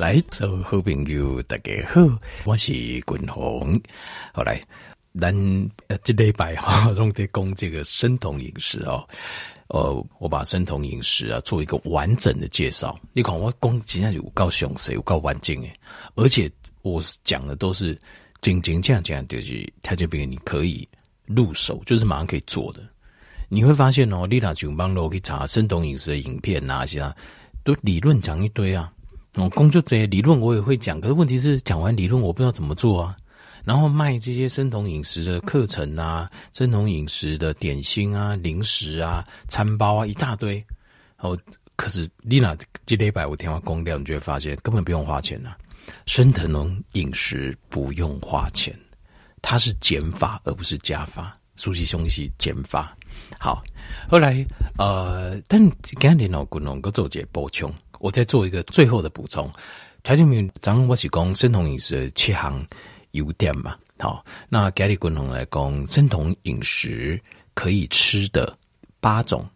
[0.00, 2.00] 来，做好朋友，大家好，
[2.44, 3.80] 我是君宏。
[4.32, 4.60] 后来，
[5.20, 5.32] 咱
[5.86, 9.06] 呃这礼拜哈， 拢在讲这个生酮饮食哦。
[9.68, 12.98] 呃，我把生酮饮食啊做一个完整的介绍。
[13.12, 15.72] 你看我讲今天有够详细，有够完整诶，
[16.16, 16.50] 而且
[16.82, 17.96] 我讲的都是
[18.40, 20.88] 真真这样讲，就是他这边你可以
[21.26, 22.80] 入手，就是马上可以做的。
[23.48, 27.14] 你会发现哦，丽塔就帮我去查生酮饮食的影片啊，其他
[27.62, 28.90] 都理论讲一堆啊。
[29.34, 33.16] 我，工作这些理论我也会讲，可是问题是讲完理论我不知道怎么做啊。
[33.64, 40.62] 然后卖这些生酮饮食的课程啊，生酮饮食的点心啊、零食啊、餐包啊一大堆。
[41.18, 41.36] 哦，
[41.74, 45.56] 可是丽娜这礼拜我听完公掉，你就会发现根本不用花钱啊。
[46.06, 48.78] 生酮饮食不用花钱，
[49.40, 51.36] 它是减法而不是加法。
[51.56, 52.96] 熟悉东西减法。
[53.38, 53.62] 好，
[54.08, 54.44] 后来
[54.76, 57.72] 呃，但今天呢，我能够做些补充。
[57.98, 59.50] 我再做一个最后的补充，
[60.02, 62.66] 条件明张我是讲生酮饮食的七项
[63.12, 63.76] 优点嘛。
[63.98, 67.20] 好，那家里共同来讲，生酮饮食
[67.54, 68.56] 可以吃的
[69.00, 69.48] 八种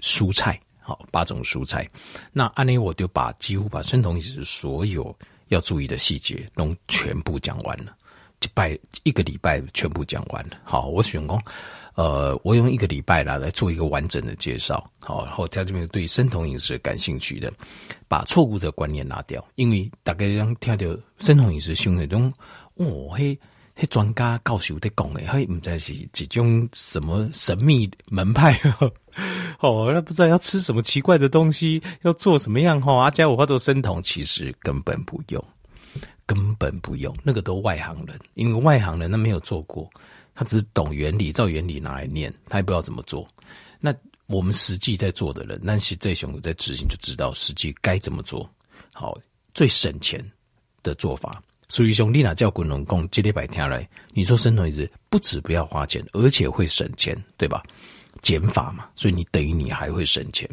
[0.00, 1.88] 蔬菜，好，八种蔬菜。
[2.32, 5.16] 那按呢，我就把几乎把生酮饮食所有
[5.48, 7.96] 要注意的细节都全部讲完了，
[8.42, 10.58] 一拜一个礼拜全部讲完了。
[10.62, 11.42] 好，我选讲。
[11.96, 17.50] 呃，我用一个礼拜啦来做一个完整的介绍，好，然后他这边对生酮饮食感兴趣的，
[18.06, 20.86] 把错误的观念拿掉，因为大概让听到
[21.18, 22.30] 生酮饮食兄弟中，
[22.74, 23.38] 哦，嘿，
[23.74, 28.52] 嘿，专家教授在讲诶，嘿，唔知是几种什么神秘门派，
[29.60, 35.42] 哦，那不知道要吃什么奇怪的东西，要做什么样哈，阿加我话做生酮，其实根本不用，
[36.26, 39.88] 根本不用，那个都外行人，因为外行人他没有做过。
[40.36, 43.26] 他只懂原理，照原理拿来念，他也不知道怎么做。
[43.80, 43.92] 那
[44.26, 48.48] 我们实际在做的人，那些这熊在执行就知道实际该怎么做。
[48.92, 49.18] 好，
[49.54, 50.24] 最省钱
[50.82, 51.42] 的做法。
[51.68, 57.62] 所以兄弟呐，叫滚龙工接力百天来，你说生酮饮食不止不要花钱，而且会省钱，对吧？
[58.22, 60.48] 减法嘛，所以你等于你还会省钱。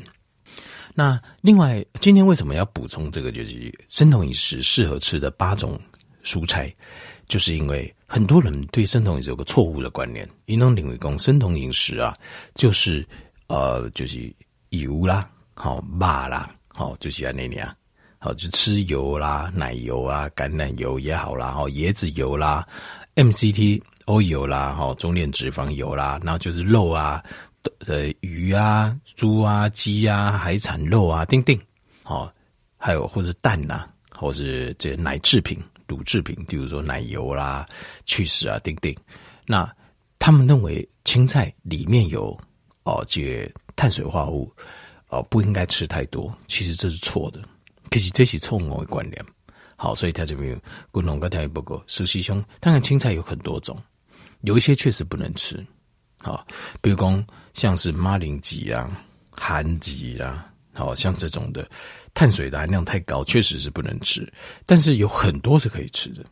[0.95, 3.31] 那另外，今天为什么要补充这个？
[3.31, 5.79] 就是生酮饮食适合吃的八种
[6.23, 6.73] 蔬菜。
[7.33, 12.15] 就是因为很多人对生酮饮食有个错误的观念，一种领域讲生酮饮食啊，
[12.53, 13.03] 就是
[13.47, 14.31] 呃，就是
[14.69, 17.75] 油啦，好麻啦，好就是按那样，
[18.19, 22.67] 好就吃油啦，奶油啊，橄榄油也好啦，好椰子油啦
[23.15, 27.23] ，MCT oil 啦，好中链脂肪油啦，然后就是肉啊，
[27.87, 31.59] 呃鱼啊，猪啊，鸡啊，海产肉啊，丁丁，
[32.03, 32.31] 好，
[32.77, 35.57] 还有或是蛋呐、啊，或是这些奶制品。
[35.93, 37.67] 乳制品，比如说奶油啦、
[38.05, 38.93] 起司啊，等等。
[39.45, 39.71] 那
[40.17, 42.35] 他们认为青菜里面有
[42.83, 44.51] 哦，这个碳水化合物
[45.09, 46.35] 哦，不应该吃太多。
[46.47, 47.39] 其实这是错的，
[47.91, 49.25] 可是这些错误的观念。
[49.75, 50.59] 好，所以他这边
[50.91, 51.83] 不能够太不够。
[51.87, 53.77] 实际上，当然青菜有很多种，
[54.41, 55.63] 有一些确实不能吃。
[56.19, 56.45] 好，
[56.81, 57.23] 比如说
[57.53, 58.89] 像是马铃薯啊、
[59.37, 61.69] 番薯啊，好像这种的。
[62.13, 64.31] 碳水的含量太高，确实是不能吃，
[64.65, 66.23] 但是有很多是可以吃的。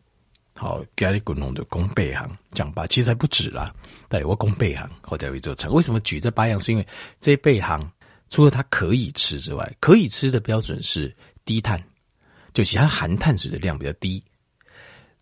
[0.54, 3.74] 好，咖喱滚龙的公背行讲吧，其实还不止啦。
[4.10, 5.74] 对，我公背行后在为做成。
[5.74, 6.60] 为什么举这八样？
[6.60, 6.86] 是因为
[7.20, 7.92] 这背行
[8.30, 11.16] 除了它可以吃之外，可以吃的标准是
[11.46, 11.84] 低碳，
[12.54, 14.24] 就其他含碳水的量比较低。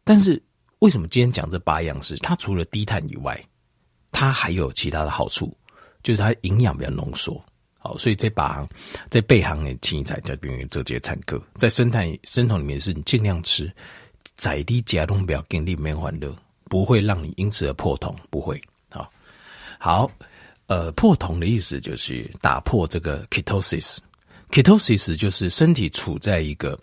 [0.03, 0.43] 但是
[0.79, 2.17] 为什么今天讲这八样是？
[2.17, 3.41] 它除了低碳以外，
[4.11, 5.55] 它还有其他的好处，
[6.03, 7.41] 就是它营养比较浓缩。
[7.79, 8.67] 好，所以这把行
[9.09, 13.71] 在背行的青菜叫比如这节产科，在生态生酮里面是你尽量吃，
[14.35, 16.35] 在低加重不要给你没欢乐，
[16.65, 18.61] 不会让你因此而破酮，不会。
[18.89, 19.09] 好，
[19.79, 20.11] 好，
[20.67, 26.77] 呃，破酮的意思就是打破这个 ketosis，ketosis 就是身体处在一个。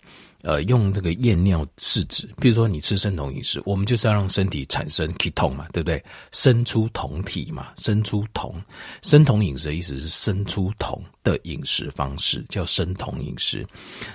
[0.47, 6.01] 呃，用这个验尿试纸，比如说你吃生酮饮食，我们就是要让身体产生 ketone 嘛，对不对？
[6.31, 8.55] 生出酮体嘛，生出酮。
[9.01, 13.67] 生酮饮食的意思是生出酮的饮食方式，叫生酮饮食。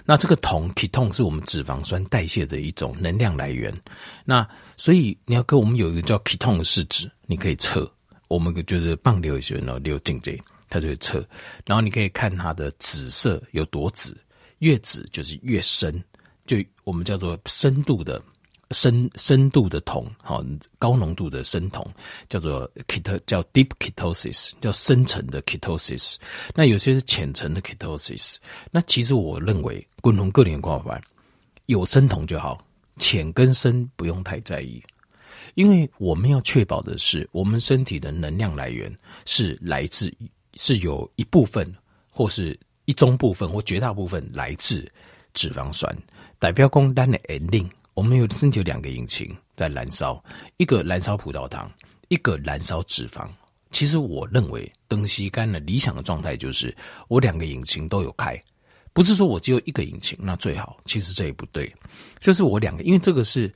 [0.06, 3.70] 那这个酮 ketone 是我们脂肪酸代谢的一种能量来源。
[4.24, 7.86] 那所以你要跟我们有一个叫 ketone 的试纸，你可以测。
[8.28, 10.40] 我们就是棒流学呢，流进这，
[10.70, 11.22] 它就会测。
[11.66, 14.16] 然后你可以看它的紫色有多紫，
[14.60, 16.02] 越紫就是越深。
[16.46, 18.20] 就我们叫做深度的
[18.70, 20.42] 深深度的酮，好
[20.78, 21.86] 高浓度的生酮，
[22.28, 26.16] 叫做 ket 叫 deep ketosis，叫深层的 ketosis。
[26.54, 28.36] 那有些是浅层的 ketosis。
[28.70, 31.00] 那其实我认为，共同个人挂法，
[31.66, 32.58] 有生酮就好，
[32.96, 34.82] 浅跟深不用太在意，
[35.54, 38.94] 因为我们要确保的是，我们身体的能量来源
[39.26, 40.12] 是来自
[40.54, 41.70] 是有一部分
[42.10, 44.90] 或是一中部分或绝大部分来自
[45.34, 45.94] 脂肪酸。
[46.42, 50.20] 代表公单的 ending，，我们有甚至有两个引擎在燃烧，
[50.56, 51.70] 一个燃烧葡萄糖，
[52.08, 53.28] 一个燃烧脂肪。
[53.70, 58.36] 其实我认为，登西干的理想的状态就是我两个引擎都有开，
[58.92, 60.76] 不是说我只有一个引擎那最好。
[60.84, 61.72] 其实这也不对，
[62.18, 63.48] 就是我两个，因为这个是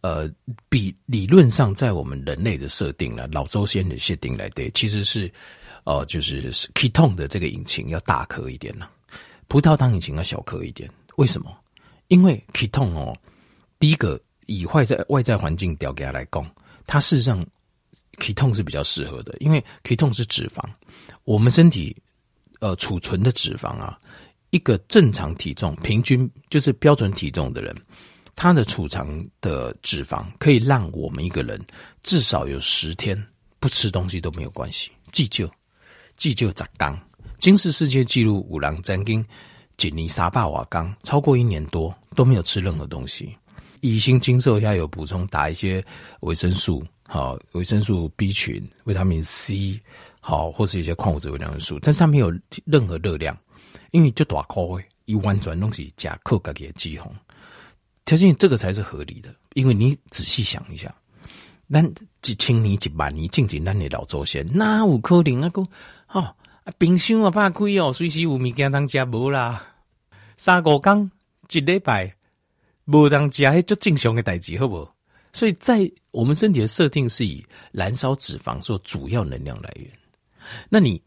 [0.00, 0.26] 呃，
[0.70, 5.30] 比理论上在我们人类的设定呢，老周先的设定来对，其实是
[5.84, 8.88] 呃，就是 ketone 的这个引擎要大颗一点呢，
[9.46, 10.90] 葡萄糖引擎要小颗一点。
[11.16, 11.54] 为什么？
[12.10, 13.16] 因为 ketone 哦，
[13.80, 16.46] 第一个以外在外在环境调给他来供，
[16.86, 17.44] 它事实上。
[18.18, 20.62] ketone 是比较适合的，因为 ketone 是脂肪，
[21.24, 21.96] 我们身体
[22.60, 23.98] 呃储存的脂肪啊，
[24.50, 27.74] 一个正常体重平均就是标准体重的人，
[28.36, 31.58] 他的储藏的脂肪可以让我们一个人
[32.02, 33.20] 至少有十天
[33.58, 34.90] 不吃东西都没有关系。
[35.10, 35.50] 急救
[36.16, 37.00] 急救砸缸，
[37.38, 39.24] 金氏世界纪录五郎詹金
[39.80, 43.34] 锦尼沙巴瓦缸超过一年多都没有吃任何东西，
[43.80, 45.82] 乙型金色下有补充打一些
[46.20, 46.84] 维生素。
[47.08, 49.80] 好，维生素 B 群、维他命 C，
[50.20, 52.30] 好，或是一些矿物质微量元素，但是它没有
[52.66, 53.34] 任何热量，
[53.90, 54.62] 因为就大块，
[55.06, 57.10] 一完全东西加扣个给肌红，
[58.04, 59.34] 相信这个才是合理的。
[59.54, 60.94] 因为你仔细想一下，
[61.72, 61.90] 咱
[62.20, 65.48] 几千年、几万年，静静咱的老祖先，那有可能啊？
[65.48, 65.66] 个
[66.12, 66.36] 哦，
[66.76, 69.69] 冰箱啊，怕开哦，随时有物件当食无啦，
[70.42, 71.10] 三个工
[71.50, 72.10] 一礼拜
[72.86, 74.88] 无当食，迄足正常的代志，好不？
[75.34, 79.86] 所以在我们身体的设定是以燃烧脂肪做主要能量来源。
[80.70, 80.98] 那你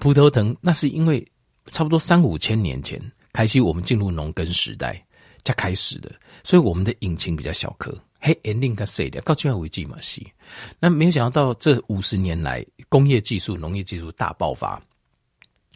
[0.00, 1.24] 葡萄藤，那是因为
[1.66, 3.00] 差不多三五千年前
[3.32, 5.00] 开始我们进入农耕时代
[5.44, 6.10] 才开始的，
[6.42, 7.96] 所以我们的引擎比较小颗。
[8.18, 10.26] 嘿，ending 个碎掉，告诉我维基马西。
[10.80, 14.82] 那没有想到这五十年来工业技术、农业技术大爆发，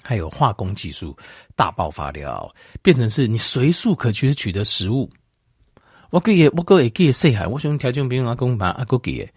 [0.06, 1.16] 还有化工技术
[1.56, 5.10] 大爆发了，变成是你随处可取取得食物。
[6.10, 9.28] 我记得，我个会记得细汉，我想条件比如阿公爸阿哥给，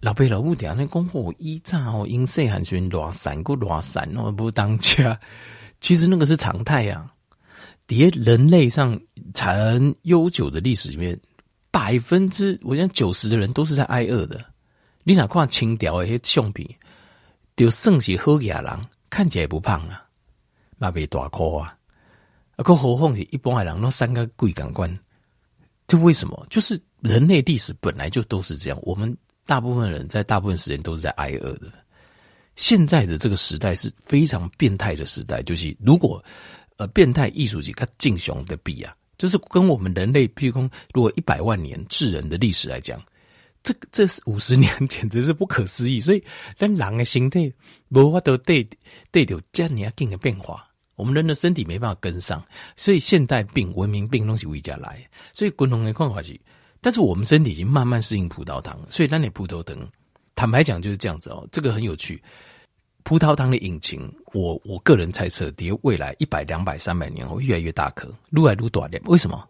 [0.00, 5.20] 老爸老母听那讲哦，以前哦，因细汉时热散个乱散哦，不当家。
[5.80, 7.12] 其实那个是常态呀、啊。
[7.86, 8.98] 在人类上
[9.34, 11.20] 长悠久的历史里面，
[11.70, 14.42] 百分之我想九十的人都是在挨饿的。
[15.04, 16.66] 你哪看清朝的些相片，
[17.54, 18.64] 就算是好野人，
[19.12, 20.02] 看起来不胖啊，
[20.78, 21.76] 嘛未大块啊。
[22.56, 24.98] 啊，个何况是一般的人，那三个贵感官。
[25.86, 26.46] 就为什么？
[26.48, 28.78] 就是人类历史本来就都是这样。
[28.80, 29.14] 我们
[29.44, 31.70] 大部分人在大部分时间都是在挨饿的。
[32.56, 36.24] 现在的这个时代是非常变态的时代，就是如果
[36.78, 42.98] 呃变态艺术家跟敬雄的比啊，就是跟我们人类，譬如说如果一百万年智人的历史来讲，
[43.62, 46.00] 这这五十年简直是不可思议。
[46.00, 46.22] 所以，
[46.58, 47.52] 人的心态
[47.90, 48.68] 无法都对
[49.10, 50.66] 对有这样子的变化。
[50.94, 52.44] 我们人的身体没办法跟上，
[52.76, 55.02] 所以现代病、文明病东西围家来。
[55.32, 56.38] 所以共同的看法是，
[56.80, 59.76] 但是我们身体已经慢慢适应葡萄糖，所以那你葡萄糖，
[60.34, 61.48] 坦白讲就是这样子哦。
[61.50, 62.22] 这个很有趣，
[63.04, 69.02] 葡萄糖的引擎，我我个人猜测，跌未来一百、两百、三百年后越来越大颗，越来越短点。
[69.06, 69.48] 为什么？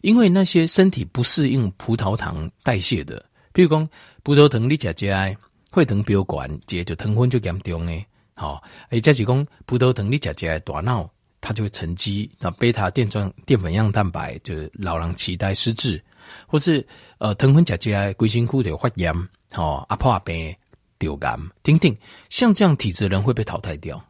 [0.00, 3.88] 因为那些身体不适应葡萄糖代谢的，比如讲
[4.22, 5.36] 葡萄糖你吃起来
[5.70, 8.04] 会糖飙高，这就糖分就严重呢。
[8.34, 11.10] 好，诶，加几公葡萄糖，你吃起来大脑
[11.40, 16.02] 它就会沉积，那贝塔淀状淀粉样蛋白就是老人痴呆失智，
[16.46, 16.86] 或是
[17.18, 19.12] 呃糖分吃起来规身躯的发炎，
[19.50, 20.54] 好阿破阿病
[20.98, 21.96] 丢肝，等等，
[22.30, 24.02] 像这样体质的人会被淘汰掉。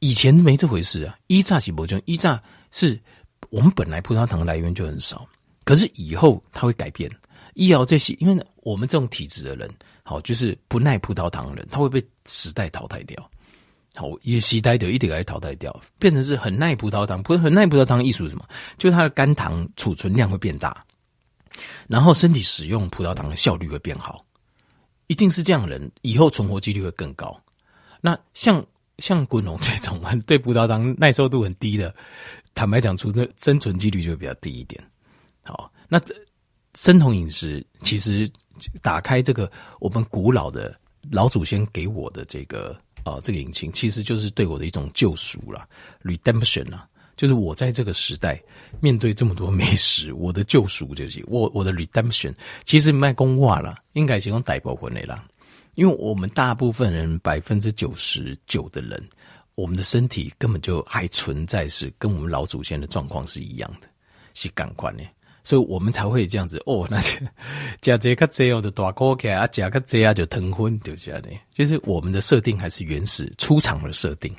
[0.00, 2.98] 以前没这回事啊，一炸起不就一炸是
[3.50, 5.26] 我们本来葡萄糖来源就很少，
[5.64, 7.10] 可是以后它会改变。
[7.58, 9.68] 医疗这些，因为，我们这种体质的人，
[10.04, 13.30] 好就是不耐葡萄糖的人，他会被时代淘汰掉。
[13.96, 18.44] 好，也携带的一点来淘汰掉，变成是很耐葡萄糖，不是很耐葡萄糖的意思是什么？
[18.76, 20.84] 就是它的肝糖储存量会变大，
[21.88, 24.24] 然后身体使用葡萄糖的效率会变好，
[25.08, 27.36] 一定是这样的人，以后存活几率会更高。
[28.00, 28.64] 那像
[28.98, 31.92] 像滚龙这种 对葡萄糖耐受度很低的，
[32.54, 34.80] 坦白讲，出生生存几率就会比较低一点。
[35.42, 36.00] 好，那
[36.78, 38.30] 生酮饮食其实
[38.80, 40.72] 打开这个我们古老的
[41.10, 42.78] 老祖先给我的这个。
[43.04, 45.66] 啊，这个引擎其实就是对我的一种救赎了
[46.02, 48.38] ，redemption 啊，就是我在这个时代
[48.80, 52.34] 面对这么多美食，我的救赎就是我我的 redemption。
[52.64, 55.24] 其实卖公话了，应该是用大部分的啦，
[55.74, 59.02] 因为我们大部分人百分之九十九的人，
[59.54, 63.88] 我们的身体根本就还存在是跟我们老祖先的状况是一样的，
[64.34, 65.04] 是感官的。
[65.48, 67.12] 所以我们才会这样子哦，那就
[67.80, 71.30] 加这个这样的大锅开啊，加个这样就腾昏就这样的。
[71.54, 74.30] 其实我们的设定还是原始出厂的设定，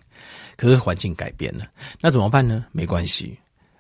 [0.56, 1.66] 可是环境改变了，
[2.00, 2.64] 那怎么办呢？
[2.72, 3.36] 没关系，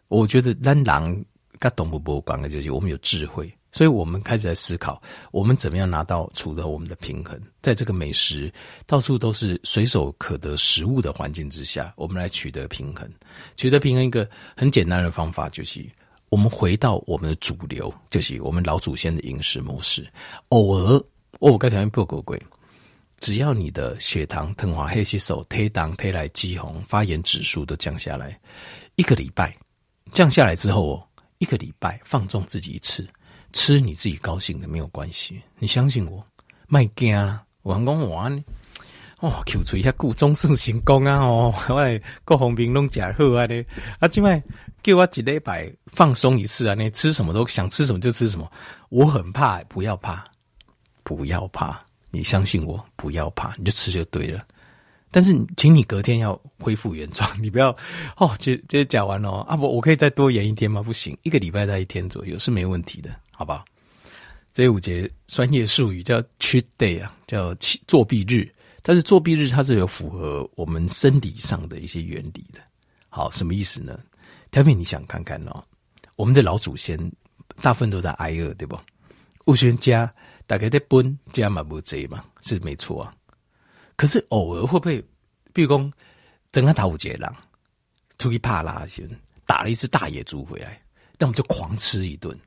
[0.07, 1.25] 我觉得咱人
[1.59, 8.51] 跟动物不关的就是我们有智慧，所以我们开始在思考，我们怎么样拿到处得我们的平衡，在这个美食
[8.88, 13.07] 到处都是随手可得食物的环境之下，我们来取得平衡。
[13.55, 15.86] 取得平衡一个很简单的方法就是，
[16.29, 20.07] 我们回到我们的主流，就是我们老祖先的饮食模式。
[20.50, 21.03] 偶尔，
[21.39, 22.41] 我该条件不够贵，
[23.19, 28.39] 只要你的血糖、糖化黑吸收、体重、体内肌红、发炎指数都降下来，
[28.95, 29.55] 一个礼拜
[30.12, 31.05] 降下来之后哦。
[31.39, 33.07] 一个礼拜放纵自己一次，
[33.53, 35.41] 吃你自己高兴的没有关系。
[35.57, 36.21] 你相信我，
[36.67, 37.41] 卖惊啦！
[37.62, 38.43] 我讲完
[39.19, 41.17] 哦，Q 出一下故终胜成功啊！
[41.17, 43.45] 哦， 我各方面拢假好啊！
[43.47, 43.65] 咧
[43.99, 44.41] 啊，今晚
[44.81, 46.73] 叫我一礼拜放松一次啊！
[46.73, 48.49] 你吃什么都想吃什么就吃什么。
[48.88, 50.23] 我很怕，不要怕，
[51.03, 51.77] 不要怕，
[52.11, 54.41] 你相信我，不要怕，你就吃就对了。
[55.11, 57.75] 但是，请你隔天要恢复原状， 你不要
[58.15, 58.31] 哦。
[58.39, 60.81] 这这讲完了啊，不，我可以再多延一天吗？
[60.81, 63.65] 不行，一个礼拜在一天左右是没问题的，好不好？
[64.53, 67.53] 这五节专业术语叫 cheat day 啊，叫
[67.85, 68.49] 作弊日。
[68.81, 72.59] 但是作弊日它是有符合我们生理上的一些原理的。
[73.09, 74.00] 好，什么意思呢？
[74.51, 75.63] 特别你想看看哦，
[76.15, 76.98] 我们的老祖先
[77.62, 78.79] 大部分都在挨饿，对不？
[79.45, 80.12] 物学家
[80.45, 83.13] 大概在奔家嘛不贼嘛，是没错啊。
[83.95, 85.03] 可是偶尔会不会，
[85.53, 85.91] 比如说，
[86.51, 87.36] 整个头五节狼
[88.17, 89.09] 出去帕拉先
[89.45, 90.81] 打了一只大野猪回来，
[91.17, 92.38] 那我们就狂吃一顿，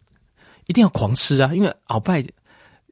[0.66, 1.52] 一定要狂吃啊！
[1.52, 2.24] 因为鳌拜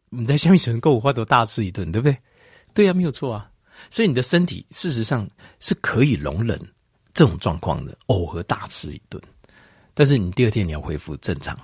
[0.09, 2.17] 你在下面选购物花都大吃一顿，对不对？
[2.75, 3.51] 对呀、啊，没有错啊。
[3.91, 6.59] 所以你的身体事实上是可以容忍
[7.15, 9.21] 这种状况的，偶尔大吃一顿。
[9.95, 11.59] 但是你第二天你要恢复正常，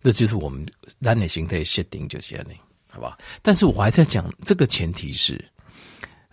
[0.00, 0.66] 那就是我们
[0.98, 2.46] 人的形态设定就是这样，
[2.88, 3.18] 好吧？
[3.42, 5.42] 但是我还在讲这个前提是。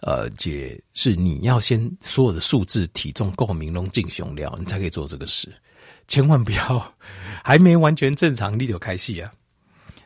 [0.01, 5.53] 呃，姐是你要先所有的数字、体重够明龙进雄料，你才可以做这个事。
[6.07, 6.95] 千万不要
[7.43, 9.29] 还没完全正常你就开戏啊！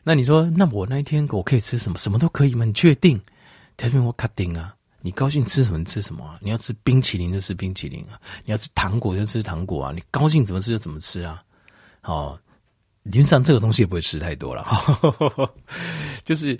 [0.01, 1.99] 那你说，那我那一天我可以吃什么？
[1.99, 2.65] 什么都可以吗？
[2.65, 3.21] 你确定？
[3.77, 4.75] 特别我卡定啊！
[5.01, 6.37] 你高兴吃什么吃什么啊？
[6.41, 8.19] 你要吃冰淇淋就吃冰淇淋啊！
[8.45, 9.91] 你要吃糖果就吃糖果啊！
[9.93, 11.43] 你高兴怎么吃就怎么吃啊！
[12.03, 12.39] 哦，
[13.03, 14.65] 理论上这个东西也不会吃太多了，
[16.23, 16.59] 就是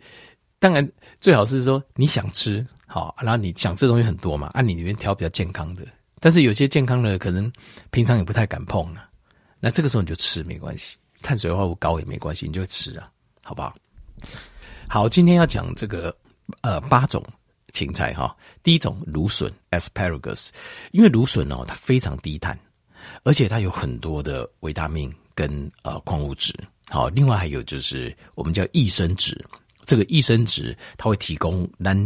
[0.59, 0.89] 当然
[1.19, 2.65] 最好是说你想吃。
[2.85, 4.51] 好，然后你想这东西很多嘛？
[4.53, 5.83] 按、你里面挑比较健康的，
[6.19, 7.51] 但是有些健康的可能
[7.89, 9.09] 平常也不太敢碰啊。
[9.59, 13.09] 那这个时候你就吃没关系，碳水化合物高也没关系，你就吃啊，
[13.41, 13.75] 好不好？
[14.87, 16.15] 好，今天要讲这个
[16.61, 17.23] 呃八种
[17.73, 18.35] 青菜哈。
[18.61, 20.49] 第一种芦笋 （asparagus），
[20.91, 22.57] 因为芦笋哦它非常低碳，
[23.23, 26.53] 而且它有很多的维他命跟呃矿物质。
[26.89, 29.43] 好，另外还有就是我们叫益生质。
[29.85, 31.97] 这个益生质它会提供咱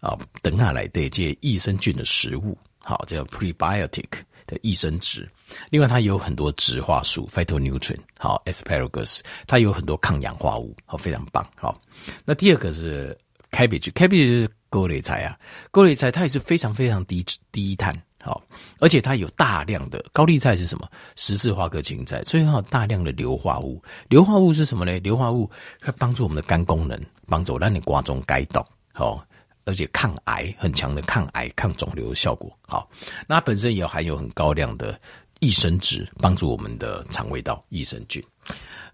[0.00, 4.08] 啊等下来的这些益生菌的食物，好叫 prebiotic
[4.46, 5.28] 的益生质。
[5.68, 11.46] 另外它也有很多植化素 phytonutrient，好 asparagus 它有很多抗氧化物，好非常棒。
[11.56, 11.78] 好，
[12.24, 13.16] 那第二个是
[13.56, 15.38] cabbage，cabbage 是高丽菜啊，
[15.70, 17.96] 高丽菜它也是非常非常低低碳。
[18.22, 18.42] 好，
[18.80, 20.88] 而且它有大量的高丽菜是什么？
[21.14, 23.80] 十字花科芹菜，所以它有大量的硫化物。
[24.08, 24.98] 硫化物是什么呢？
[24.98, 25.48] 硫化物
[25.80, 28.60] 它帮助我们的肝功能，帮助让你瓜中解毒。
[28.92, 29.24] 好，
[29.64, 32.52] 而且抗癌很强的抗癌、抗肿瘤的效果。
[32.66, 32.90] 好，
[33.28, 34.98] 那本身也含有很高量的
[35.40, 38.22] 益生质，帮助我们的肠胃道益生菌。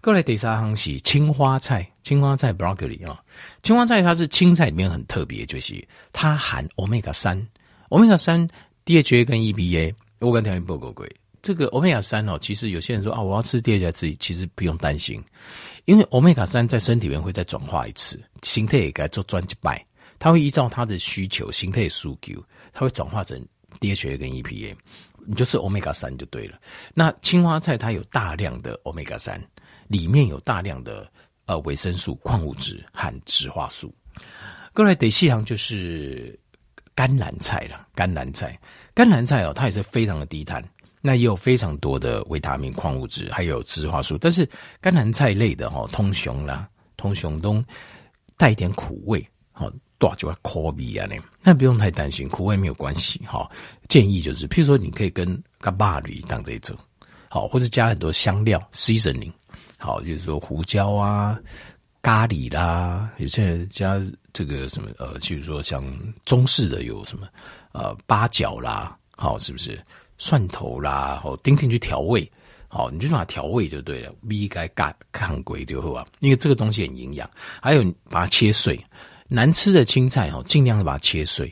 [0.01, 3.21] 过来第三行是青花菜，青花菜 broccoli 啊，
[3.61, 7.47] 青花菜它是青菜里面很特别，就是它含 omega 三
[7.89, 8.47] ，omega 三。
[8.85, 11.09] DHA 跟 EPA，我跟条件不够贵。
[11.41, 15.23] 这个 omega 三哦，其实有些人说啊，我要吃 DHA 吃，其实不用担心，
[15.85, 19.81] 因为 omega 三在身体里面会再转化一次，形态也该做专辑拜，
[20.19, 23.41] 它会依照它的需求，形态需求，它会转化成
[23.79, 24.75] DHA 跟 EPA，
[25.25, 26.59] 你就吃欧米伽三就对了。
[26.93, 29.41] 那青花菜它有大量的欧米伽三，
[29.87, 31.09] 里面有大量的
[31.45, 33.93] 呃维生素、矿物质和植化素。
[34.73, 36.37] 过来第四项就是。
[36.95, 38.55] 甘蓝菜了，甘蓝菜，
[38.93, 40.63] 甘蓝菜哦，它也是非常的低碳，
[41.01, 44.15] 那也有非常多的维他命、矿物质，还有植化素。
[44.15, 44.47] 但是
[44.79, 47.65] 甘蓝菜类的哈，通雄啦，通雄都
[48.37, 53.49] 带一点苦味，好，多就会口鼻啊，那那不用太担心，苦味没有关系哈。
[53.87, 56.77] 建议就是，譬如说，你可以跟个巴驴当这一种，
[57.29, 59.31] 好，或者加很多香料，seasoning，
[59.77, 61.39] 好，就是说胡椒啊。
[62.01, 63.97] 咖喱啦，有些人加
[64.33, 65.81] 这个什么呃，就是说像
[66.25, 67.29] 中式的有什么
[67.71, 69.81] 呃八角啦，好是不是
[70.17, 72.29] 蒜头啦，好丁丁去调味，
[72.67, 77.29] 好你就把它调味就对了，应该干看鬼就好啊，因为这个东西很营养。
[77.61, 78.77] 还有把它切碎，
[79.33, 81.51] 难吃的青菜哦，尽量的把它切碎，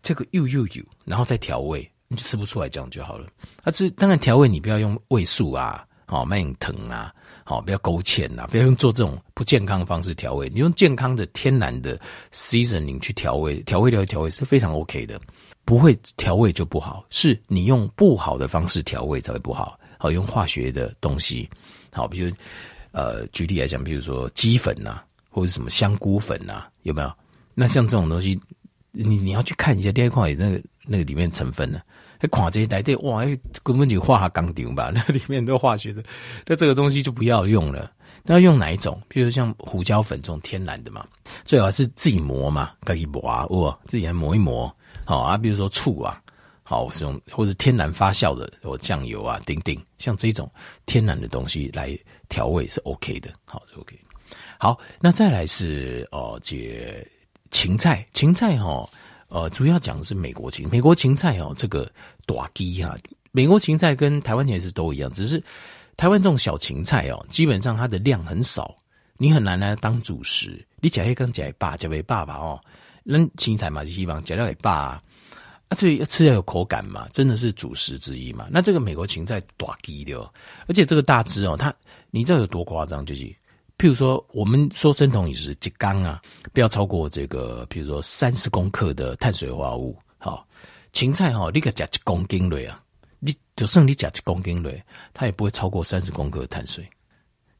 [0.00, 3.26] 这个又又有，然后再调味，你就吃不出来这样就好了。
[3.64, 7.12] 啊，这当然调味你不要用味素啊，好蔓藤啊。
[7.48, 10.48] 好，不要勾芡呐，不要用做这种不健康的方式调味。
[10.52, 11.96] 你用健康的天然的
[12.32, 15.20] seasoning 去调味，调味料调味是非常 OK 的，
[15.64, 17.04] 不会调味就不好。
[17.10, 19.78] 是你用不好的方式调味才会不好。
[19.98, 21.48] 好，用化学的东西，
[21.92, 22.32] 好，比如
[22.92, 25.00] 呃，举例来讲，比如说鸡粉呐、
[25.36, 27.12] 或者什么香菇粉呐、啊，有没有？
[27.54, 28.40] 那像这种东西，
[28.92, 31.78] 你你要去看一下，第二块那个那个里面成分呢？
[32.18, 33.22] 还垮这些来对哇，
[33.62, 36.02] 根本就化学工厂吧， 那里面都化学的，
[36.46, 37.92] 那这个东西就不要用了。
[38.22, 38.98] 那要用哪一种？
[39.08, 41.06] 比如像胡椒粉这种天然的嘛，
[41.44, 44.74] 最好是自己磨嘛，可以磨啊，哇，自己来磨一磨。
[45.04, 46.18] 好啊，比如说醋啊，
[46.62, 50.50] 好这种或者天然发酵的，或酱油啊，等等，像这种
[50.86, 51.94] 天然的东西来
[52.26, 53.94] 调味是 OK 的，好，是 OK。
[54.58, 57.06] 好，那再来是哦，这
[57.50, 58.88] 芹菜，芹菜哦。
[59.28, 61.90] 呃，主要讲的是美国芹，美国芹菜哦，这个
[62.26, 62.96] 大枝哈，
[63.32, 65.42] 美国芹菜跟台湾芹菜都一样，只是
[65.96, 68.72] 台湾这种小芹菜哦，基本上它的量很少，
[69.16, 70.64] 你很难来当主食。
[70.80, 72.58] 你讲一根讲一把，讲一爸爸哦，
[73.02, 75.02] 那芹菜嘛，就希望讲到一把啊，
[75.70, 78.46] 这要吃要有口感嘛，真的是主食之一嘛。
[78.48, 80.32] 那这个美国芹菜大鸡的哦，
[80.68, 81.74] 而且这个大枝哦，它
[82.12, 83.34] 你知道有多夸张，就是。
[83.78, 86.20] 譬如说，我们说生酮饮食，一缸啊，
[86.52, 89.96] 不要超过这个，譬如说三十公克的碳水化合物。
[90.16, 90.46] 好，
[90.92, 92.82] 芹菜哈，你给加一公斤类啊，
[93.18, 96.88] 你就剩你加一公斤类，它也不会超过三十公克的碳水。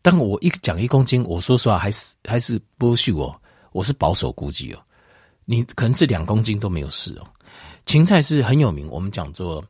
[0.00, 3.34] 但我一讲一公斤，我说实话还是还是不秀哦，
[3.72, 4.80] 我是保守估计哦，
[5.44, 7.26] 你可能是两公斤都没有事哦。
[7.84, 9.62] 芹菜是很有名，我们讲做。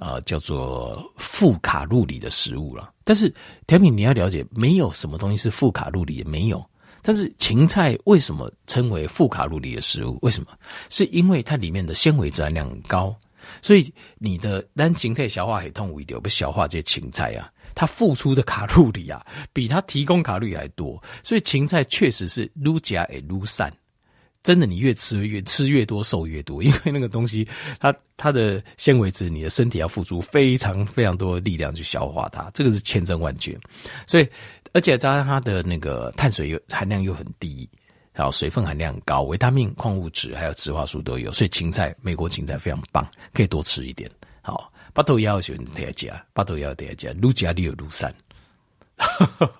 [0.00, 2.90] 呃，叫做负卡路里的食物了。
[3.04, 3.32] 但是
[3.66, 6.64] 甜品你要了解，没有什么东西是负卡路里，也没有。
[7.02, 10.18] 但是芹菜为什么称为负卡路里的食物？
[10.22, 10.48] 为什么？
[10.88, 13.14] 是因为它里面的纤维质含量很高，
[13.62, 21.02] 所以你的单芹菜消化很痛苦一点，不消化这些芹菜啊，它付出的卡路里啊，比它提供卡路里还多。
[21.22, 23.72] 所以芹菜确实是撸加会愈散。
[24.42, 27.46] 真的，你越吃越吃越多，瘦越多，因为那个东西，
[27.78, 33.54] 它它的纤维质，你的身体要付出非常非常多的力量去消化它，这个是千真万确。
[34.06, 34.26] 所以，
[34.72, 37.68] 而且加上它的那个碳水又含量又很低，
[38.14, 44.10] 然后水分含量很高，维他命、矿物质还有植化素都有，所以芹菜，美国芹菜非常棒，可以多吃一点。
[44.40, 48.14] 好，巴豆也要选大家加，巴豆芽大家加，愈加愈有散。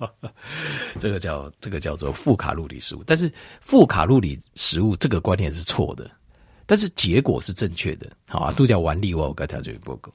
[1.01, 6.11] 这个叫这个叫做负卡路里食物，但是负卡路里食物这个观念是错的，
[6.67, 8.07] 但是结果是正确的。
[8.29, 10.13] 好啊，都叫顽力，我刚才就报告。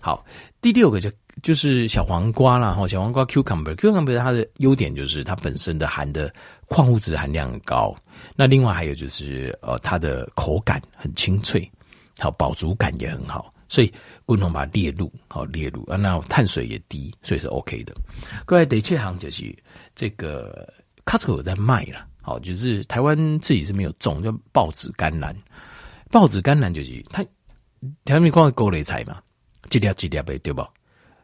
[0.00, 0.24] 好，
[0.60, 1.10] 第六个就
[1.42, 6.32] 就是小黄瓜啦，哈，小黄瓜 cucumber，cucumber 它的优点就是它本身的含的
[6.66, 7.94] 矿物质含量很高，
[8.36, 11.70] 那另外还有就是呃它的口感很清脆，
[12.18, 13.52] 好饱足感也很好。
[13.68, 13.92] 所以
[14.24, 17.94] 共同把它列入，好列入啊，那碳水也低，所以是 OK 的。
[18.46, 19.54] 各位第七行就是
[19.94, 20.72] 这个
[21.04, 25.36] Costco 在卖了，好，就是台湾自己是没有种，叫报纸甘蓝。
[26.10, 27.22] 报纸甘蓝就是它，
[28.04, 29.20] 台湾光勾雷菜嘛，
[29.68, 30.66] 几粒几粒呗，对不？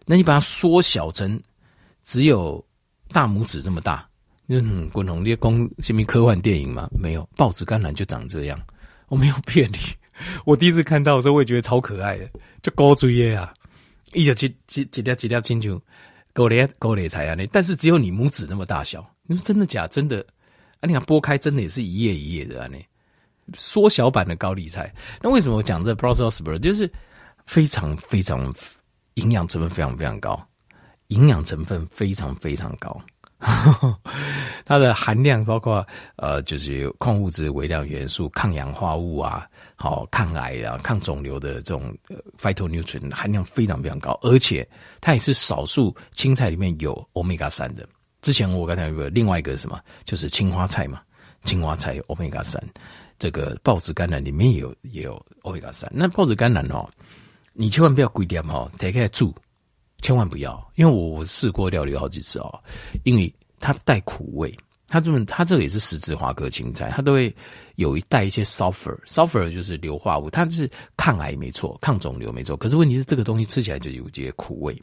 [0.06, 1.40] 那你把它缩小成
[2.02, 2.62] 只有
[3.08, 4.06] 大拇指这么大，
[4.48, 6.90] 嗯，共同列公什么科幻电影嘛？
[6.98, 8.60] 没有，报纸甘蓝就长这样，
[9.08, 9.78] 我没有骗你。
[10.44, 12.28] 我第一次看到的时候，我也觉得超可爱的，
[12.62, 13.52] 就高锥耶啊，
[14.12, 15.78] 一直几几几粒几粒进去，
[16.32, 19.86] 狗雷狗雷菜啊，那但是只有你拇指那么大小，你说真的假？
[19.86, 20.24] 真的
[20.80, 20.86] 啊？
[20.86, 22.78] 你看剥开，真的也是一叶一叶的啊，那
[23.56, 24.92] 缩小版的高丽菜。
[25.20, 26.90] 那为什么我讲这 Brussels sprout 就是
[27.46, 28.52] 非常非常
[29.14, 30.48] 营养成分非常非常高，
[31.08, 32.98] 营养成分非常非常高。
[34.64, 41.94] 它的含量包括呃，就是矿物质、微量元素、抗氧化物啊，好抗癌啊、抗肿瘤的这种
[42.38, 44.66] phytonutrient 含量非常非常高，而且
[45.00, 47.86] 它也是少数青菜里面有 omega 三的。
[48.22, 51.02] 之前我刚才有个另外一个什么，就是青花菜嘛，
[51.42, 52.58] 青花菜 omega 三，
[53.18, 55.90] 这个豹子甘蓝里面有也有 omega 三。
[55.94, 56.88] 那豹子甘蓝哦，
[57.52, 59.34] 你千万不要贵点哦，得开住。
[60.04, 62.62] 千万不要，因为我试过料理好几次哦，
[63.04, 64.54] 因为它带苦味，
[64.86, 67.34] 它这么它这个也是十字花科青菜，它都会
[67.76, 74.78] 有一带一些 sulfur，sulfur 就是硫化物，它是抗癌没错，抗肿瘤没错，可是问题是这个东西吃起来就有些苦味，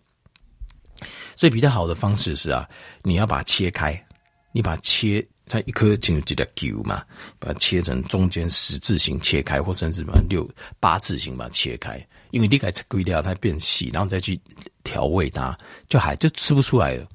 [1.36, 2.68] 所以比较好的方式是啊，
[3.04, 4.04] 你要把它切开，
[4.52, 5.24] 你把它切。
[5.48, 7.04] 它一颗进入这条球嘛，
[7.38, 11.98] 把它切成中间十字形切开，或甚至把六八字形把它切开，
[12.30, 14.40] 因为你给它归掉，它变细，然后再去
[14.84, 17.06] 调味它，就还就吃不出来了，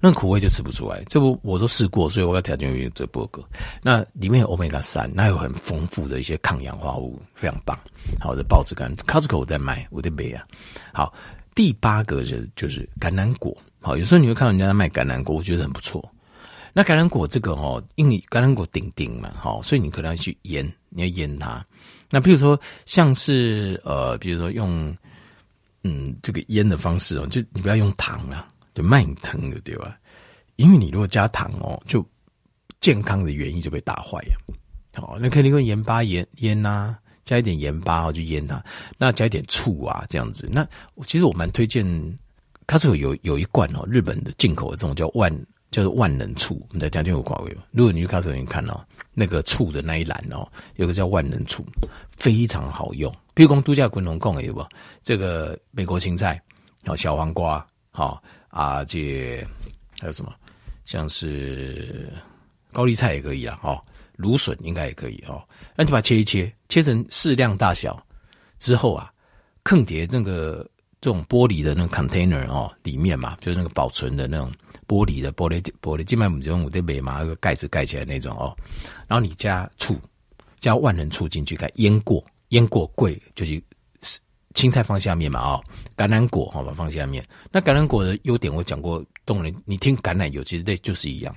[0.00, 1.02] 那苦味就吃不出来。
[1.08, 3.42] 这不我都试过，所以我要调整用这波格。
[3.82, 7.78] 那里面有欧米伽三，那有很丰富的一些抗氧化物，非常棒。
[8.20, 10.44] 好的，豹子干，Costco 在卖，我的买啊。
[10.92, 11.12] 好，
[11.54, 13.56] 第八个就就是橄榄果。
[13.80, 16.06] 好，有时候你会看到人家在卖橄榄果，我觉得很不错。
[16.76, 21.64] 那橄榄果这个哦，因为橄榄果顶顶嘛，好，所以你可能要去腌，你要腌它。
[22.10, 24.96] 那比如说像是呃，比如说用
[25.84, 29.96] 嗯这个腌的方式哦，就你不要用糖啊，就慢腾的对吧？
[30.56, 32.04] 因为你如果加糖哦，就
[32.80, 34.36] 健康的原因就被打坏呀。
[34.94, 38.62] 好，那肯定用盐巴盐腌呐，加一点盐巴哦，就腌它。
[38.98, 40.48] 那加一点醋啊，这样子。
[40.50, 40.66] 那
[41.04, 41.84] 其实我蛮推荐。
[42.66, 45.30] 它这个有有一罐哦，日本的进口的这种叫万
[45.74, 47.50] 叫做万能醋，我们在家就有广告。
[47.72, 48.80] 如果你去 Costco 你看哦
[49.12, 51.66] 那个醋的那一栏哦，有个叫万能醋，
[52.16, 53.12] 非常好用。
[53.34, 54.64] 譬如讲度假滚龙贡有不？
[55.02, 56.40] 这个美国青菜，
[56.86, 59.44] 好小黄瓜，好啊，这
[59.98, 60.32] 还有什么？
[60.84, 62.08] 像是
[62.72, 63.82] 高丽菜也可以啊，哦，
[64.14, 65.42] 芦笋应该也可以哦。
[65.74, 68.00] 那你把它切一切，切成适量大小
[68.60, 69.12] 之后啊，
[69.64, 70.64] 坑碟那个。
[71.00, 74.50] 这种玻璃的那个 container 哦，里面嘛，就是那个保存的那种
[74.86, 78.56] 玻璃的玻璃玻璃，基本上这种我得买嘛，那个盖子盖起来那种哦。
[79.06, 79.96] 然后你加醋，
[80.60, 83.62] 加万能醋进去，给腌过，腌过贵就是
[84.54, 85.64] 青菜放下面嘛啊、哦，
[85.96, 87.26] 橄榄果好吧放下面。
[87.50, 91.34] 那橄榄果的优点我讲过，动人你听橄榄油其实这就是一样，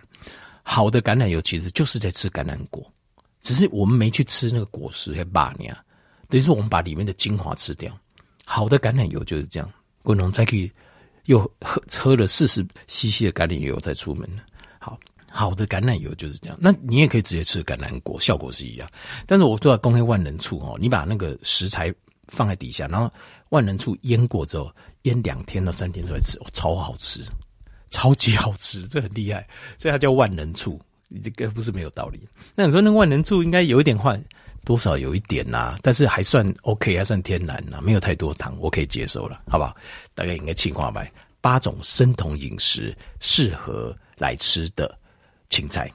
[0.61, 2.85] 好的橄榄油其实就是在吃橄榄果，
[3.41, 5.83] 只是我们没去吃那个果实和把呀，
[6.29, 7.91] 等于说我们把里面的精华吃掉。
[8.45, 9.69] 好的橄榄油就是这样，
[10.03, 10.71] 滚龙才可以
[11.27, 14.27] 又喝喝了四十 CC 的橄榄油再出门。
[14.79, 18.89] 好好的橄榄油就是这样，那你也可以直接吃橄榄果，效果是一样。
[19.27, 21.93] 但是我都要公开万能醋哦，你把那个食材
[22.27, 23.11] 放在底下，然后
[23.49, 27.23] 万能醋腌过之后，腌两天到三天出来吃，超好吃，
[27.89, 30.81] 超级好吃，这很厉害，所以它叫万能醋，
[31.23, 32.27] 这个不是没有道理。
[32.55, 34.19] 那你说那万能醋应该有一点换。
[34.67, 39.73] 多少有一点呐、但是还算 OK，还算天然呐、没有太多糖，我可以接受了，好不好？
[40.13, 41.07] 大概应该情况吧。
[41.39, 44.93] 八种生酮饮食适合来吃的
[45.49, 45.89] 青菜。